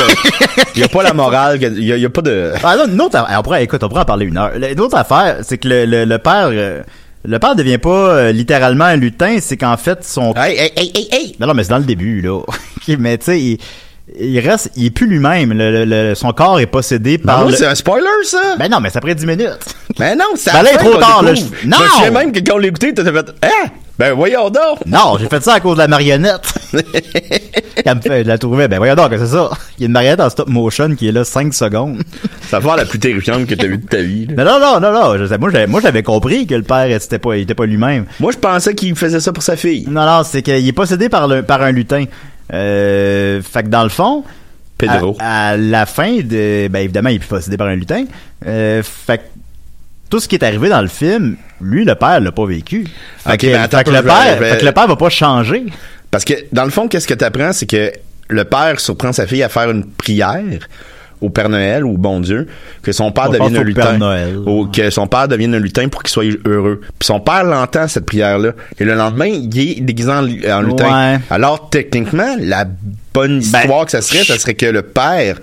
[0.75, 2.53] il y a pas la morale, il y a, il y a pas de.
[2.65, 4.53] Ah non, une autre pourrait, écoute, on pourrait en parler une heure.
[4.55, 6.83] Une autre affaire, c'est que le, le, le père, euh,
[7.27, 10.33] le père devient pas euh, littéralement un lutin, c'est qu'en fait son.
[10.35, 11.37] Hey, hey, hey, hey, hey!
[11.41, 12.41] Non, non, mais c'est dans le début là.
[12.99, 13.59] Mais tu sais, il,
[14.21, 15.53] il reste, il est plus lui-même.
[15.53, 17.45] Le, son corps est possédé Ben par.
[17.47, 18.55] le- c'est un spoiler, ça!
[18.59, 19.59] Ben non, mais ça après 10 minutes.
[19.99, 21.77] Ben non, c'est Ben à là, trop tard, là, je- Non!
[21.85, 23.71] Je souviens même que quand on l'a écouté, t'as fait, hein?
[23.99, 24.85] Ben voyons donc!
[24.85, 26.43] Non, j'ai fait ça à cause de la marionnette.
[27.85, 29.49] Elle me fait, je la trouvais, ben voyons donc, c'est ça.
[29.79, 32.03] Il y a une marionnette en stop motion qui est là 5 secondes.
[32.43, 34.27] C'est l'affaire la plus terrifiante que t'as vue de ta vie.
[34.27, 34.45] là.
[34.45, 35.39] Non, non, non, non, non.
[35.39, 38.05] Moi, j'avais, moi, j'avais compris que le père, c'était pas, il était pas lui-même.
[38.21, 39.87] Moi, je pensais qu'il faisait ça pour sa fille.
[39.89, 42.05] Non, non, c'est qu'il est possédé par, le, par un lutin.
[42.53, 44.25] Euh, fait que dans le fond,
[44.79, 45.17] Pedro.
[45.21, 48.05] à, à la fin de, ben évidemment, il est plus possédé par un lutin.
[48.47, 49.23] Euh, fait que
[50.11, 52.87] tout ce qui est arrivé dans le film, lui, le père, l'a pas vécu.
[53.19, 55.65] Fait Ok, que, fait le père, vais- fait que le père va pas changer.
[56.11, 57.93] Parce que, dans le fond, qu'est-ce que t'apprends, c'est que
[58.29, 60.43] le père surprend sa fille à faire une prière
[61.23, 62.47] au Père Noël ou au bon Dieu,
[62.83, 63.83] que son père On devienne un lutin.
[63.83, 64.37] Père Noël.
[64.45, 66.83] Ou que son père devienne un lutin pour qu'il soit heureux.
[66.99, 68.51] Puis son père l'entend, cette prière-là.
[68.79, 71.15] Et le lendemain, il est déguisé en, lu- en lutin.
[71.15, 71.19] Ouais.
[71.31, 72.67] Alors, techniquement, la
[73.15, 75.39] bonne histoire que ça serait, ça serait que le père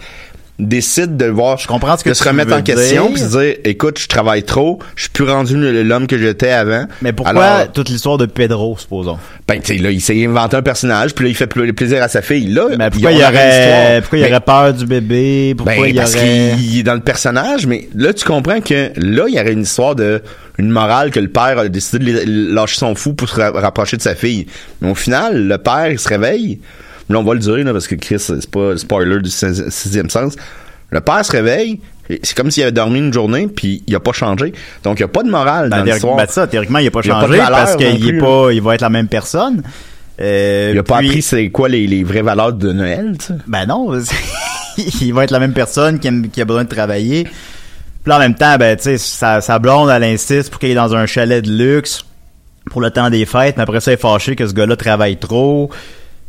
[0.59, 3.55] décide de voir Je comprends ce que de se remettre en question puis se dire
[3.63, 7.71] écoute je travaille trop je suis plus rendu l'homme que j'étais avant Mais pourquoi Alors,
[7.71, 9.17] toute l'histoire de Pedro, supposons?
[9.47, 12.01] ben, tu sais, là, il s'est inventé un personnage, puis là, il fait pl- plaisir
[12.03, 12.47] à sa fille.
[12.47, 15.53] Là, Mais pourquoi il, y aurait pourquoi il Ben, aurait peur du bébé?
[15.57, 16.53] Pourquoi ben, il y parce aurait...
[16.55, 19.63] qu'il est dans le personnage, mais là, tu comprends que là, il y aurait une
[19.63, 20.21] histoire de
[20.59, 23.97] une morale que le père a décidé de lâcher son fou pour se ra- rapprocher
[23.97, 24.45] de sa fille.
[24.81, 26.59] Mais au final, le père, il se réveille.
[27.09, 30.09] Là, on va le dire, là, parce que Chris, c'est pas spoiler du six- sixième
[30.09, 30.35] sens.
[30.89, 31.79] Le père se réveille,
[32.21, 34.53] c'est comme s'il avait dormi une journée, puis il a pas changé.
[34.83, 36.15] Donc, il y a pas de morale Ben, dans l'histoire.
[36.17, 38.81] ben, ça, théoriquement, il a pas Il changé parce qu'il est pas, il va être
[38.81, 39.63] la même personne.
[40.21, 43.33] Euh, il a pas appris c'est quoi les, les vraies valeurs de Noël, tu sais.
[43.47, 43.91] Ben non,
[45.01, 47.23] il va être la même personne qui, aime- qui a besoin de travailler.
[47.23, 50.69] Puis là, en même temps, ben, tu sais, sa, sa blonde, elle insiste pour qu'il
[50.69, 52.05] aille dans un chalet de luxe
[52.69, 55.17] pour le temps des fêtes, mais après ça, elle est fâchée que ce gars-là travaille
[55.17, 55.69] trop.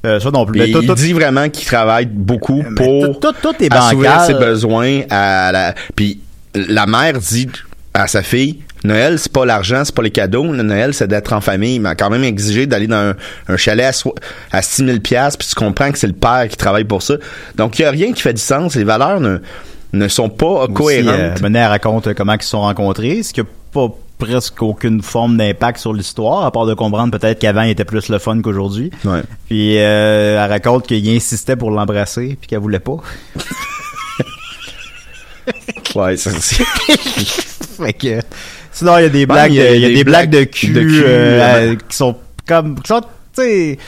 [0.05, 0.59] Euh, ça non plus.
[0.59, 3.73] Mais tout, il tout- dit vraiment qu'il travaille beaucoup mais pour tout, tout, tout est
[3.73, 6.21] assouvir ses besoins à la puis
[6.55, 7.49] la mère dit
[7.95, 10.45] à sa fille Noël c'est pas l'argent c'est pas les cadeaux.
[10.53, 11.77] Le Noël c'est d'être en famille.
[11.77, 13.15] Il m'a quand même exigé d'aller dans un,
[13.49, 14.15] un chalet à, so-
[14.53, 17.15] à 6000 pièces puis tu comprends que c'est le père qui travaille pour ça.
[17.57, 18.75] Donc il y a rien qui fait du sens.
[18.75, 19.39] Les valeurs ne
[19.95, 21.41] ne sont pas Aussi, cohérentes.
[21.43, 25.37] Euh, raconte euh, comment ils se sont rencontrés, ce qui a pas presque aucune forme
[25.37, 28.91] d'impact sur l'histoire, à part de comprendre peut-être qu'avant il était plus le fun qu'aujourd'hui.
[29.05, 29.23] Ouais.
[29.47, 32.97] Puis euh, elle raconte qu'il insistait pour l'embrasser, puis qu'elle voulait pas.
[35.95, 36.65] ouais ça, c'est
[37.77, 38.21] fait que
[38.73, 40.31] sinon il y a des blagues, il y a il y a des des blagues
[40.31, 43.79] de cul, de cul, euh, euh, euh, qui sont comme, qui sont, tu sais.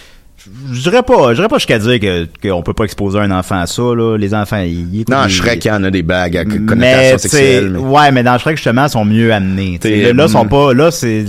[0.73, 3.59] Je dirais pas, je dirais pas jusqu'à dire que qu'on peut pas exposer un enfant
[3.61, 4.17] à ça là.
[4.17, 7.19] Les enfants, ils, écoutent non Shrek il y en a des blagues à mais connotation
[7.19, 9.79] sexuelle mais- ouais, mais dans Shrek justement, ils sont mieux amenés.
[9.83, 10.49] Là, là, sont mm.
[10.49, 11.25] pas, là c'est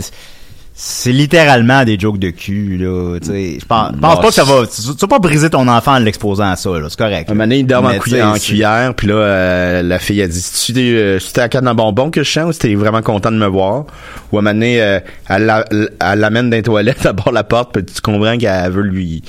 [0.80, 3.18] c'est littéralement des jokes de cul là.
[3.20, 3.32] tu.
[3.60, 4.68] Je pense, je pense pas que ça va.
[4.68, 6.86] Tu, tu vas pas briser ton enfant en l'exposant à ça là.
[6.88, 7.32] C'est correct.
[7.32, 10.40] Un moment il dort en, sais, en cuillère, puis là, euh, la fille a dit,
[10.78, 13.32] euh, si t'es à canne en bonbon que je chante, ou si t'es vraiment content
[13.32, 13.86] de me voir,
[14.32, 17.32] ou à un moment donné, euh, elle la- elle l'amène dans les toilettes, elle barre
[17.32, 19.24] la porte, puis tu comprends qu'elle veut lui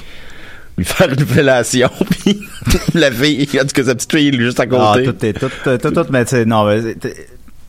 [0.76, 2.38] lui faire une fellation, puis
[2.94, 5.04] la fille, en tout cas, sa petite fille, juste à Ah, côté.
[5.06, 6.66] tout est tout, tout, tout, tout, mais tu sais, non,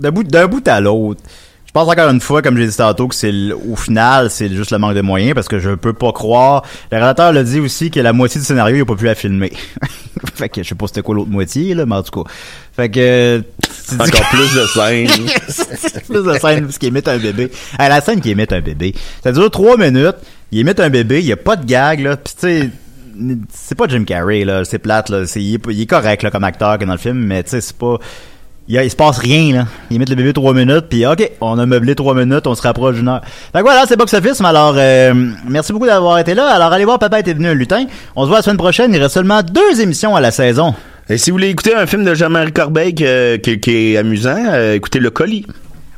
[0.01, 1.21] d'un bout, d'un bout à l'autre.
[1.69, 4.71] Je pense encore une fois, comme j'ai dit tantôt, que c'est au final, c'est juste
[4.71, 6.63] le manque de moyens parce que je peux pas croire.
[6.91, 9.13] Le réalisateur l'a dit aussi que la moitié du scénario, il a pas pu la
[9.13, 9.53] filmer.
[10.33, 12.31] fait que je sais pas c'était quoi l'autre moitié, là, mais en tout cas.
[12.75, 13.43] Fait que.
[13.93, 15.09] Encore plus de scènes.
[16.07, 17.51] plus de scène parce qu'il imite un bébé.
[17.77, 18.95] Hey, la scène qui imite un bébé.
[19.23, 20.17] Ça dure trois minutes.
[20.51, 21.19] Il imite un bébé.
[21.19, 22.17] Il y a pas de gag, là.
[22.17, 22.69] Puis tu sais,
[23.53, 24.65] c'est pas Jim Carrey, là.
[24.65, 25.27] C'est plate, là.
[25.27, 27.51] C'est, il, est, il est correct, là, comme acteur que dans le film, mais tu
[27.51, 27.99] sais, c'est pas...
[28.69, 29.65] Il, il se passe rien, là.
[29.89, 32.61] Il imite le bébé trois minutes, puis OK, on a meublé trois minutes, on se
[32.61, 33.21] rapproche d'une heure.
[33.51, 35.13] Fait que voilà, c'est Box Office, mais alors, euh,
[35.47, 36.47] merci beaucoup d'avoir été là.
[36.53, 37.85] Alors, allez voir Papa était devenu un lutin.
[38.15, 38.93] On se voit la semaine prochaine.
[38.93, 40.75] Il reste seulement deux émissions à la saison.
[41.09, 44.75] Et si vous voulez écouter un film de Jean-Marie Corbeil qui, qui est amusant, euh,
[44.75, 45.47] écoutez Le Colis.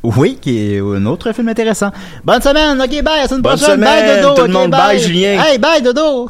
[0.03, 1.91] Oui, qui est un autre film intéressant.
[2.23, 3.79] Bonne semaine, ok, bye, à la semaine Bonne prochaine.
[3.81, 4.35] bye, semaine, Dodo.
[4.35, 4.71] tout le monde.
[4.71, 5.43] Bye, Julien.
[5.43, 6.29] Hey, bye, Dodo.